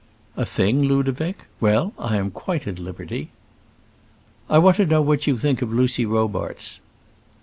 [0.35, 1.37] "A thing, Ludovic!
[1.59, 3.29] well; I am quite at liberty."
[4.49, 6.79] "I want to know what you think of Lucy Robarts?"